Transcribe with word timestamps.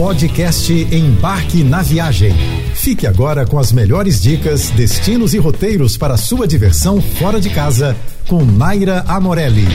Podcast 0.00 0.72
Embarque 0.72 1.62
na 1.62 1.82
Viagem. 1.82 2.32
Fique 2.74 3.06
agora 3.06 3.46
com 3.46 3.58
as 3.58 3.70
melhores 3.70 4.22
dicas, 4.22 4.70
destinos 4.70 5.34
e 5.34 5.38
roteiros 5.38 5.98
para 5.98 6.16
sua 6.16 6.48
diversão 6.48 7.02
fora 7.02 7.38
de 7.38 7.50
casa 7.50 7.94
com 8.26 8.42
Naira 8.42 9.04
Amorelli. 9.06 9.66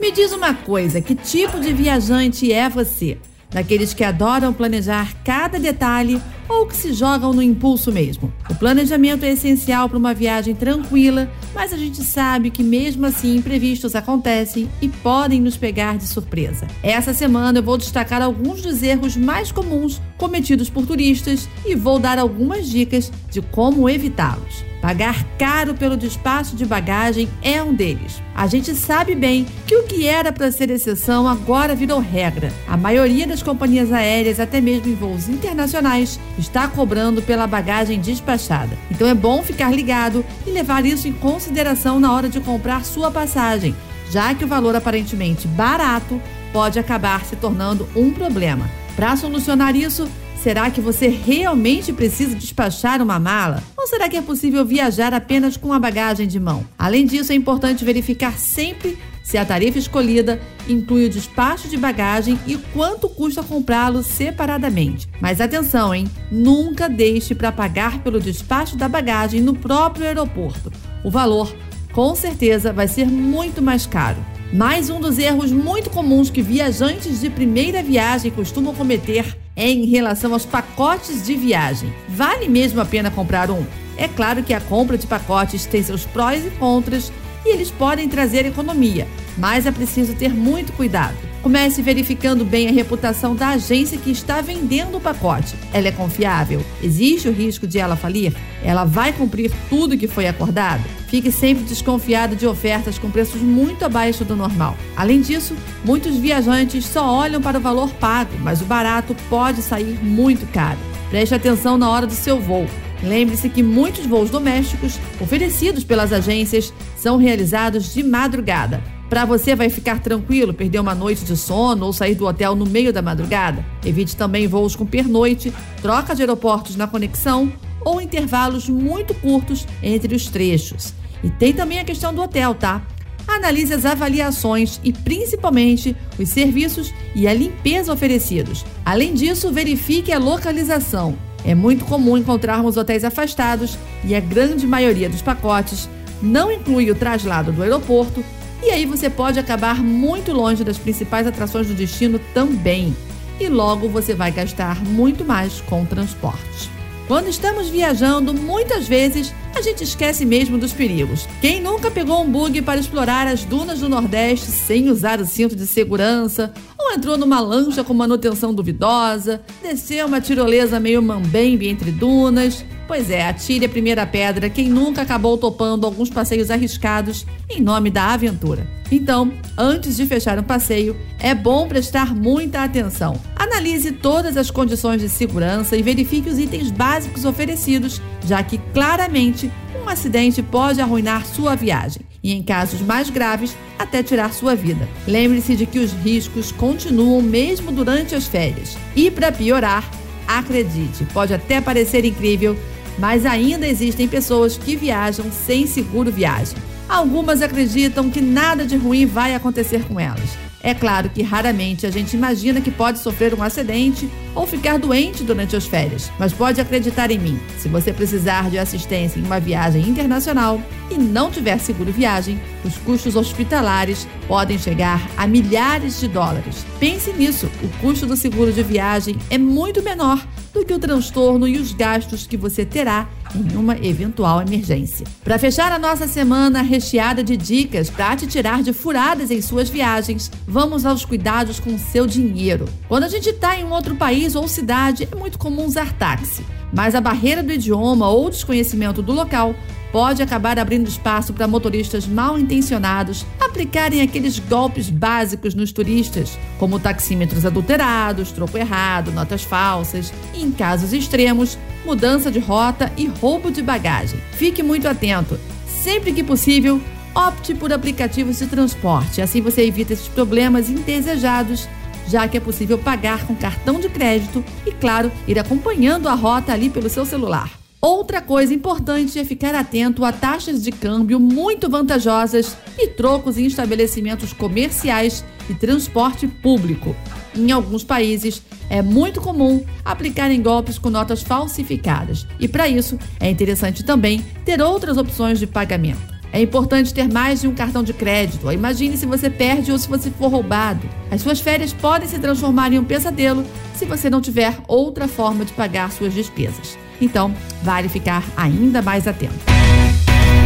Me 0.00 0.12
diz 0.12 0.30
uma 0.30 0.54
coisa, 0.54 1.00
que 1.00 1.16
tipo 1.16 1.58
de 1.58 1.72
viajante 1.72 2.52
é 2.52 2.68
você? 2.68 3.18
daqueles 3.50 3.92
que 3.92 4.04
adoram 4.04 4.52
planejar 4.52 5.12
cada 5.24 5.58
detalhe 5.58 6.22
ou 6.50 6.66
que 6.66 6.76
se 6.76 6.92
jogam 6.92 7.32
no 7.32 7.40
impulso 7.40 7.92
mesmo. 7.92 8.32
O 8.50 8.54
planejamento 8.56 9.24
é 9.24 9.30
essencial 9.30 9.88
para 9.88 9.96
uma 9.96 10.12
viagem 10.12 10.52
tranquila, 10.52 11.30
mas 11.54 11.72
a 11.72 11.76
gente 11.76 12.02
sabe 12.02 12.50
que 12.50 12.62
mesmo 12.62 13.06
assim 13.06 13.36
imprevistos 13.36 13.94
acontecem 13.94 14.68
e 14.82 14.88
podem 14.88 15.40
nos 15.40 15.56
pegar 15.56 15.96
de 15.96 16.08
surpresa. 16.08 16.66
Essa 16.82 17.14
semana 17.14 17.60
eu 17.60 17.62
vou 17.62 17.78
destacar 17.78 18.20
alguns 18.20 18.60
dos 18.62 18.82
erros 18.82 19.16
mais 19.16 19.52
comuns 19.52 20.02
cometidos 20.18 20.68
por 20.68 20.84
turistas 20.84 21.48
e 21.64 21.76
vou 21.76 22.00
dar 22.00 22.18
algumas 22.18 22.68
dicas 22.68 23.12
de 23.30 23.40
como 23.40 23.88
evitá-los. 23.88 24.70
Pagar 24.80 25.24
caro 25.36 25.74
pelo 25.74 25.96
despacho 25.96 26.56
de 26.56 26.64
bagagem 26.64 27.28
é 27.42 27.62
um 27.62 27.74
deles. 27.74 28.22
A 28.34 28.46
gente 28.46 28.74
sabe 28.74 29.14
bem 29.14 29.46
que 29.66 29.76
o 29.76 29.82
que 29.82 30.06
era 30.06 30.32
para 30.32 30.50
ser 30.50 30.70
exceção 30.70 31.28
agora 31.28 31.74
virou 31.74 31.98
regra. 31.98 32.50
A 32.66 32.78
maioria 32.78 33.26
das 33.26 33.42
companhias 33.42 33.92
aéreas, 33.92 34.40
até 34.40 34.58
mesmo 34.58 34.88
em 34.90 34.94
voos 34.94 35.28
internacionais, 35.28 36.18
está 36.40 36.66
cobrando 36.66 37.22
pela 37.22 37.46
bagagem 37.46 38.00
despachada. 38.00 38.76
Então 38.90 39.06
é 39.06 39.14
bom 39.14 39.42
ficar 39.42 39.72
ligado 39.72 40.24
e 40.46 40.50
levar 40.50 40.84
isso 40.84 41.06
em 41.06 41.12
consideração 41.12 42.00
na 42.00 42.12
hora 42.12 42.28
de 42.28 42.40
comprar 42.40 42.84
sua 42.84 43.10
passagem, 43.10 43.74
já 44.10 44.34
que 44.34 44.44
o 44.44 44.48
valor 44.48 44.74
aparentemente 44.74 45.46
barato 45.46 46.20
pode 46.52 46.78
acabar 46.78 47.24
se 47.24 47.36
tornando 47.36 47.88
um 47.94 48.10
problema. 48.10 48.68
Para 48.96 49.16
solucionar 49.16 49.76
isso, 49.76 50.08
Será 50.42 50.70
que 50.70 50.80
você 50.80 51.06
realmente 51.06 51.92
precisa 51.92 52.34
despachar 52.34 53.02
uma 53.02 53.18
mala? 53.18 53.62
Ou 53.76 53.86
será 53.86 54.08
que 54.08 54.16
é 54.16 54.22
possível 54.22 54.64
viajar 54.64 55.12
apenas 55.12 55.54
com 55.54 55.70
a 55.70 55.78
bagagem 55.78 56.26
de 56.26 56.40
mão? 56.40 56.64
Além 56.78 57.04
disso, 57.04 57.30
é 57.30 57.34
importante 57.34 57.84
verificar 57.84 58.38
sempre 58.38 58.96
se 59.30 59.38
a 59.38 59.44
tarifa 59.44 59.78
escolhida 59.78 60.40
inclui 60.68 61.06
o 61.06 61.08
despacho 61.08 61.68
de 61.68 61.76
bagagem 61.76 62.36
e 62.48 62.56
quanto 62.56 63.08
custa 63.08 63.44
comprá-lo 63.44 64.02
separadamente. 64.02 65.08
Mas 65.20 65.40
atenção, 65.40 65.94
hein? 65.94 66.10
Nunca 66.32 66.88
deixe 66.88 67.32
para 67.32 67.52
pagar 67.52 68.02
pelo 68.02 68.18
despacho 68.18 68.76
da 68.76 68.88
bagagem 68.88 69.40
no 69.40 69.54
próprio 69.54 70.04
aeroporto. 70.04 70.72
O 71.04 71.12
valor, 71.12 71.54
com 71.92 72.12
certeza, 72.16 72.72
vai 72.72 72.88
ser 72.88 73.06
muito 73.06 73.62
mais 73.62 73.86
caro. 73.86 74.18
Mais 74.52 74.90
um 74.90 75.00
dos 75.00 75.16
erros 75.16 75.52
muito 75.52 75.90
comuns 75.90 76.28
que 76.28 76.42
viajantes 76.42 77.20
de 77.20 77.30
primeira 77.30 77.84
viagem 77.84 78.32
costumam 78.32 78.74
cometer 78.74 79.38
é 79.54 79.70
em 79.70 79.84
relação 79.84 80.32
aos 80.32 80.44
pacotes 80.44 81.24
de 81.24 81.36
viagem. 81.36 81.92
Vale 82.08 82.48
mesmo 82.48 82.80
a 82.80 82.84
pena 82.84 83.12
comprar 83.12 83.48
um? 83.48 83.64
É 83.96 84.08
claro 84.08 84.42
que 84.42 84.54
a 84.54 84.60
compra 84.60 84.98
de 84.98 85.06
pacotes 85.06 85.66
tem 85.66 85.84
seus 85.84 86.04
prós 86.04 86.44
e 86.44 86.50
contras 86.50 87.12
e 87.44 87.52
eles 87.52 87.70
podem 87.70 88.08
trazer 88.08 88.46
economia, 88.46 89.06
mas 89.36 89.66
é 89.66 89.70
preciso 89.70 90.14
ter 90.14 90.32
muito 90.34 90.72
cuidado. 90.72 91.16
Comece 91.42 91.80
verificando 91.80 92.44
bem 92.44 92.68
a 92.68 92.72
reputação 92.72 93.34
da 93.34 93.48
agência 93.50 93.96
que 93.96 94.10
está 94.10 94.42
vendendo 94.42 94.98
o 94.98 95.00
pacote. 95.00 95.56
Ela 95.72 95.88
é 95.88 95.92
confiável? 95.92 96.62
Existe 96.82 97.28
o 97.28 97.32
risco 97.32 97.66
de 97.66 97.78
ela 97.78 97.96
falir? 97.96 98.34
Ela 98.62 98.84
vai 98.84 99.10
cumprir 99.12 99.50
tudo 99.70 99.96
que 99.96 100.06
foi 100.06 100.28
acordado? 100.28 100.84
Fique 101.08 101.32
sempre 101.32 101.64
desconfiado 101.64 102.36
de 102.36 102.46
ofertas 102.46 102.98
com 102.98 103.10
preços 103.10 103.40
muito 103.40 103.84
abaixo 103.86 104.22
do 104.22 104.36
normal. 104.36 104.76
Além 104.94 105.22
disso, 105.22 105.56
muitos 105.82 106.16
viajantes 106.16 106.84
só 106.84 107.10
olham 107.10 107.40
para 107.40 107.58
o 107.58 107.62
valor 107.62 107.90
pago, 107.94 108.32
mas 108.40 108.60
o 108.60 108.66
barato 108.66 109.16
pode 109.30 109.62
sair 109.62 109.98
muito 110.02 110.46
caro. 110.52 110.78
Preste 111.08 111.34
atenção 111.34 111.78
na 111.78 111.90
hora 111.90 112.06
do 112.06 112.12
seu 112.12 112.38
voo. 112.38 112.66
Lembre-se 113.02 113.48
que 113.48 113.62
muitos 113.62 114.06
voos 114.06 114.30
domésticos 114.30 114.98
oferecidos 115.20 115.84
pelas 115.84 116.12
agências 116.12 116.72
são 116.96 117.16
realizados 117.16 117.94
de 117.94 118.02
madrugada. 118.02 118.82
Para 119.08 119.24
você 119.24 119.56
vai 119.56 119.68
ficar 119.68 120.00
tranquilo 120.00 120.54
perder 120.54 120.78
uma 120.78 120.94
noite 120.94 121.24
de 121.24 121.36
sono 121.36 121.86
ou 121.86 121.92
sair 121.92 122.14
do 122.14 122.26
hotel 122.26 122.54
no 122.54 122.64
meio 122.64 122.92
da 122.92 123.02
madrugada? 123.02 123.64
Evite 123.84 124.14
também 124.14 124.46
voos 124.46 124.76
com 124.76 124.86
pernoite, 124.86 125.52
troca 125.82 126.14
de 126.14 126.22
aeroportos 126.22 126.76
na 126.76 126.86
conexão 126.86 127.52
ou 127.84 128.00
intervalos 128.00 128.68
muito 128.68 129.12
curtos 129.14 129.66
entre 129.82 130.14
os 130.14 130.28
trechos. 130.28 130.94
E 131.24 131.30
tem 131.30 131.52
também 131.52 131.80
a 131.80 131.84
questão 131.84 132.14
do 132.14 132.22
hotel, 132.22 132.54
tá? 132.54 132.82
Analise 133.26 133.72
as 133.72 133.84
avaliações 133.84 134.80
e 134.84 134.92
principalmente 134.92 135.96
os 136.18 136.28
serviços 136.28 136.92
e 137.14 137.26
a 137.26 137.34
limpeza 137.34 137.92
oferecidos. 137.92 138.64
Além 138.84 139.14
disso, 139.14 139.52
verifique 139.52 140.12
a 140.12 140.18
localização. 140.18 141.16
É 141.44 141.54
muito 141.54 141.84
comum 141.84 142.16
encontrarmos 142.16 142.76
hotéis 142.76 143.04
afastados 143.04 143.78
e 144.04 144.14
a 144.14 144.20
grande 144.20 144.66
maioria 144.66 145.08
dos 145.08 145.22
pacotes 145.22 145.88
não 146.22 146.52
inclui 146.52 146.90
o 146.90 146.94
traslado 146.94 147.50
do 147.52 147.62
aeroporto 147.62 148.22
e 148.62 148.70
aí 148.70 148.84
você 148.84 149.08
pode 149.08 149.38
acabar 149.38 149.82
muito 149.82 150.32
longe 150.32 150.62
das 150.62 150.76
principais 150.76 151.26
atrações 151.26 151.68
do 151.68 151.74
destino 151.74 152.20
também. 152.34 152.94
E 153.38 153.48
logo 153.48 153.88
você 153.88 154.14
vai 154.14 154.30
gastar 154.30 154.84
muito 154.84 155.24
mais 155.24 155.62
com 155.62 155.84
transporte. 155.86 156.79
Quando 157.10 157.26
estamos 157.26 157.68
viajando, 157.68 158.32
muitas 158.32 158.86
vezes 158.86 159.34
a 159.52 159.60
gente 159.60 159.82
esquece 159.82 160.24
mesmo 160.24 160.56
dos 160.56 160.72
perigos. 160.72 161.26
Quem 161.40 161.60
nunca 161.60 161.90
pegou 161.90 162.22
um 162.22 162.30
bug 162.30 162.62
para 162.62 162.78
explorar 162.78 163.26
as 163.26 163.44
dunas 163.44 163.80
do 163.80 163.88
Nordeste 163.88 164.46
sem 164.46 164.88
usar 164.88 165.20
o 165.20 165.26
cinto 165.26 165.56
de 165.56 165.66
segurança? 165.66 166.54
Ou 166.78 166.92
entrou 166.92 167.18
numa 167.18 167.40
lancha 167.40 167.82
com 167.82 167.92
manutenção 167.92 168.54
duvidosa? 168.54 169.42
Desceu 169.60 170.06
uma 170.06 170.20
tirolesa 170.20 170.78
meio 170.78 171.02
mambembe 171.02 171.66
entre 171.66 171.90
dunas? 171.90 172.64
Pois 172.90 173.08
é, 173.08 173.28
atire 173.28 173.66
a 173.66 173.68
primeira 173.68 174.04
pedra 174.04 174.50
quem 174.50 174.68
nunca 174.68 175.02
acabou 175.02 175.38
topando 175.38 175.86
alguns 175.86 176.10
passeios 176.10 176.50
arriscados 176.50 177.24
em 177.48 177.60
nome 177.60 177.88
da 177.88 178.06
aventura. 178.06 178.66
Então, 178.90 179.32
antes 179.56 179.96
de 179.96 180.04
fechar 180.06 180.36
um 180.40 180.42
passeio, 180.42 180.96
é 181.20 181.32
bom 181.32 181.68
prestar 181.68 182.12
muita 182.12 182.64
atenção. 182.64 183.14
Analise 183.36 183.92
todas 183.92 184.36
as 184.36 184.50
condições 184.50 185.00
de 185.00 185.08
segurança 185.08 185.76
e 185.76 185.82
verifique 185.82 186.28
os 186.28 186.36
itens 186.36 186.72
básicos 186.72 187.24
oferecidos, 187.24 188.02
já 188.26 188.42
que 188.42 188.58
claramente 188.74 189.48
um 189.80 189.88
acidente 189.88 190.42
pode 190.42 190.80
arruinar 190.80 191.24
sua 191.24 191.54
viagem 191.54 192.02
e, 192.20 192.32
em 192.32 192.42
casos 192.42 192.80
mais 192.80 193.08
graves, 193.08 193.56
até 193.78 194.02
tirar 194.02 194.34
sua 194.34 194.56
vida. 194.56 194.88
Lembre-se 195.06 195.54
de 195.54 195.64
que 195.64 195.78
os 195.78 195.92
riscos 195.92 196.50
continuam 196.50 197.22
mesmo 197.22 197.70
durante 197.70 198.16
as 198.16 198.26
férias. 198.26 198.76
E, 198.96 199.12
para 199.12 199.30
piorar, 199.30 199.88
acredite, 200.26 201.04
pode 201.12 201.32
até 201.32 201.60
parecer 201.60 202.04
incrível, 202.04 202.56
mas 203.00 203.24
ainda 203.24 203.66
existem 203.66 204.06
pessoas 204.06 204.58
que 204.58 204.76
viajam 204.76 205.26
sem 205.32 205.66
seguro 205.66 206.12
viagem. 206.12 206.56
Algumas 206.88 207.40
acreditam 207.40 208.10
que 208.10 208.20
nada 208.20 208.66
de 208.66 208.76
ruim 208.76 209.06
vai 209.06 209.34
acontecer 209.34 209.82
com 209.84 209.98
elas. 209.98 210.49
É 210.62 210.74
claro 210.74 211.08
que 211.08 211.22
raramente 211.22 211.86
a 211.86 211.90
gente 211.90 212.14
imagina 212.14 212.60
que 212.60 212.70
pode 212.70 212.98
sofrer 212.98 213.32
um 213.34 213.42
acidente 213.42 214.08
ou 214.34 214.46
ficar 214.46 214.78
doente 214.78 215.24
durante 215.24 215.56
as 215.56 215.66
férias, 215.66 216.12
mas 216.18 216.32
pode 216.32 216.60
acreditar 216.60 217.10
em 217.10 217.18
mim. 217.18 217.40
Se 217.58 217.68
você 217.68 217.92
precisar 217.92 218.50
de 218.50 218.58
assistência 218.58 219.18
em 219.18 219.24
uma 219.24 219.40
viagem 219.40 219.88
internacional 219.88 220.60
e 220.90 220.98
não 220.98 221.30
tiver 221.30 221.58
seguro 221.58 221.90
viagem, 221.90 222.40
os 222.64 222.76
custos 222.78 223.16
hospitalares 223.16 224.06
podem 224.28 224.58
chegar 224.58 225.00
a 225.16 225.26
milhares 225.26 225.98
de 226.00 226.08
dólares. 226.08 226.66
Pense 226.78 227.12
nisso: 227.12 227.50
o 227.62 227.68
custo 227.80 228.06
do 228.06 228.16
seguro 228.16 228.52
de 228.52 228.62
viagem 228.62 229.16
é 229.30 229.38
muito 229.38 229.82
menor 229.82 230.24
do 230.52 230.64
que 230.64 230.74
o 230.74 230.78
transtorno 230.78 231.48
e 231.48 231.56
os 231.56 231.72
gastos 231.72 232.26
que 232.26 232.36
você 232.36 232.64
terá 232.64 233.08
em 233.34 233.56
uma 233.56 233.76
eventual 233.76 234.42
emergência. 234.42 235.06
Para 235.22 235.38
fechar 235.38 235.72
a 235.72 235.78
nossa 235.78 236.06
semana 236.06 236.62
recheada 236.62 237.22
de 237.22 237.36
dicas 237.36 237.90
para 237.90 238.16
te 238.16 238.26
tirar 238.26 238.62
de 238.62 238.72
furadas 238.72 239.30
em 239.30 239.40
suas 239.40 239.68
viagens, 239.68 240.30
vamos 240.46 240.84
aos 240.84 241.04
cuidados 241.04 241.60
com 241.60 241.74
o 241.74 241.78
seu 241.78 242.06
dinheiro. 242.06 242.66
Quando 242.88 243.04
a 243.04 243.08
gente 243.08 243.30
está 243.30 243.56
em 243.56 243.64
um 243.64 243.72
outro 243.72 243.94
país 243.96 244.34
ou 244.34 244.46
cidade, 244.48 245.08
é 245.10 245.14
muito 245.14 245.38
comum 245.38 245.66
usar 245.66 245.92
táxi, 245.94 246.44
mas 246.72 246.94
a 246.94 247.00
barreira 247.00 247.42
do 247.42 247.52
idioma 247.52 248.08
ou 248.08 248.30
desconhecimento 248.30 249.02
do 249.02 249.12
local 249.12 249.54
pode 249.92 250.22
acabar 250.22 250.58
abrindo 250.58 250.88
espaço 250.88 251.32
para 251.32 251.46
motoristas 251.46 252.06
mal 252.06 252.38
intencionados 252.38 253.26
aplicarem 253.40 254.00
aqueles 254.00 254.38
golpes 254.38 254.88
básicos 254.88 255.54
nos 255.54 255.72
turistas, 255.72 256.38
como 256.58 256.78
taxímetros 256.78 257.44
adulterados, 257.44 258.32
troco 258.32 258.56
errado, 258.56 259.12
notas 259.12 259.42
falsas 259.42 260.12
e, 260.34 260.42
em 260.42 260.50
casos 260.50 260.92
extremos, 260.92 261.58
mudança 261.84 262.30
de 262.30 262.38
rota 262.38 262.92
e 262.96 263.06
roubo 263.06 263.50
de 263.50 263.62
bagagem. 263.62 264.20
Fique 264.32 264.62
muito 264.62 264.86
atento. 264.86 265.38
Sempre 265.66 266.12
que 266.12 266.22
possível, 266.22 266.80
opte 267.14 267.54
por 267.54 267.72
aplicativos 267.72 268.38
de 268.38 268.46
transporte, 268.46 269.20
assim 269.20 269.40
você 269.40 269.62
evita 269.62 269.92
esses 269.92 270.08
problemas 270.08 270.68
indesejados 270.68 271.68
já 272.06 272.26
que 272.26 272.36
é 272.36 272.40
possível 272.40 272.76
pagar 272.76 273.24
com 273.24 273.36
cartão 273.36 273.78
de 273.78 273.88
crédito 273.88 274.44
e, 274.66 274.72
claro, 274.72 275.12
ir 275.28 275.38
acompanhando 275.38 276.08
a 276.08 276.14
rota 276.14 276.52
ali 276.52 276.68
pelo 276.68 276.88
seu 276.88 277.06
celular. 277.06 277.59
Outra 277.80 278.20
coisa 278.20 278.52
importante 278.52 279.18
é 279.18 279.24
ficar 279.24 279.54
atento 279.54 280.04
a 280.04 280.12
taxas 280.12 280.62
de 280.62 280.70
câmbio 280.70 281.18
muito 281.18 281.70
vantajosas 281.70 282.54
e 282.78 282.88
trocos 282.88 283.38
em 283.38 283.46
estabelecimentos 283.46 284.34
comerciais 284.34 285.24
e 285.48 285.54
transporte 285.54 286.28
público. 286.28 286.94
Em 287.34 287.50
alguns 287.50 287.82
países, 287.82 288.42
é 288.68 288.82
muito 288.82 289.18
comum 289.22 289.64
aplicarem 289.82 290.42
golpes 290.42 290.78
com 290.78 290.90
notas 290.90 291.22
falsificadas. 291.22 292.26
E 292.38 292.46
para 292.46 292.68
isso, 292.68 292.98
é 293.18 293.30
interessante 293.30 293.82
também 293.82 294.22
ter 294.44 294.60
outras 294.60 294.98
opções 294.98 295.38
de 295.38 295.46
pagamento. 295.46 296.20
É 296.34 296.42
importante 296.42 296.92
ter 296.92 297.10
mais 297.10 297.40
de 297.40 297.48
um 297.48 297.54
cartão 297.54 297.82
de 297.82 297.94
crédito. 297.94 298.52
Imagine 298.52 298.94
se 298.98 299.06
você 299.06 299.30
perde 299.30 299.72
ou 299.72 299.78
se 299.78 299.88
você 299.88 300.10
for 300.10 300.28
roubado. 300.28 300.86
As 301.10 301.22
suas 301.22 301.40
férias 301.40 301.72
podem 301.72 302.06
se 302.06 302.18
transformar 302.18 302.74
em 302.74 302.78
um 302.78 302.84
pesadelo 302.84 303.42
se 303.74 303.86
você 303.86 304.10
não 304.10 304.20
tiver 304.20 304.58
outra 304.68 305.08
forma 305.08 305.46
de 305.46 305.52
pagar 305.54 305.90
suas 305.90 306.12
despesas. 306.12 306.78
Então, 307.00 307.34
vale 307.62 307.88
ficar 307.88 308.24
ainda 308.36 308.82
mais 308.82 309.06
atento. 309.06 309.34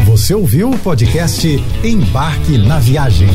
Você 0.07 0.35
ouviu 0.35 0.71
o 0.71 0.79
podcast 0.79 1.49
Embarque 1.83 2.59
na 2.59 2.79
Viagem. 2.79 3.29